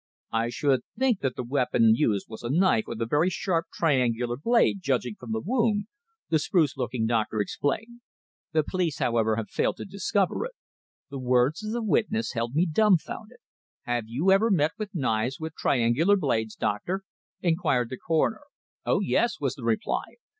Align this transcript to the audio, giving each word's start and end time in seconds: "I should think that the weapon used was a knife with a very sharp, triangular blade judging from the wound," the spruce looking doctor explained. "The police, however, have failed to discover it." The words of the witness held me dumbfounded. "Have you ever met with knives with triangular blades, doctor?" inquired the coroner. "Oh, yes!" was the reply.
"I 0.31 0.49
should 0.49 0.79
think 0.97 1.19
that 1.19 1.35
the 1.35 1.43
weapon 1.43 1.93
used 1.93 2.25
was 2.27 2.41
a 2.41 2.49
knife 2.49 2.85
with 2.87 2.99
a 3.03 3.05
very 3.05 3.29
sharp, 3.29 3.67
triangular 3.71 4.35
blade 4.35 4.81
judging 4.81 5.13
from 5.13 5.31
the 5.31 5.41
wound," 5.45 5.85
the 6.29 6.39
spruce 6.39 6.75
looking 6.75 7.05
doctor 7.05 7.39
explained. 7.39 8.01
"The 8.51 8.63
police, 8.63 8.97
however, 8.97 9.35
have 9.35 9.49
failed 9.51 9.77
to 9.77 9.85
discover 9.85 10.43
it." 10.45 10.53
The 11.11 11.19
words 11.19 11.63
of 11.63 11.73
the 11.73 11.83
witness 11.83 12.31
held 12.33 12.55
me 12.55 12.65
dumbfounded. 12.65 13.37
"Have 13.83 14.05
you 14.07 14.31
ever 14.31 14.49
met 14.49 14.71
with 14.79 14.95
knives 14.95 15.39
with 15.39 15.53
triangular 15.53 16.17
blades, 16.17 16.55
doctor?" 16.55 17.03
inquired 17.41 17.91
the 17.91 17.97
coroner. 17.99 18.45
"Oh, 18.83 19.01
yes!" 19.01 19.39
was 19.39 19.53
the 19.53 19.63
reply. 19.63 20.15